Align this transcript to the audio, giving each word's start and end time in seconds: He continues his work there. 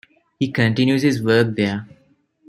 He 0.39 0.51
continues 0.51 1.03
his 1.03 1.21
work 1.21 1.55
there. 1.55 1.87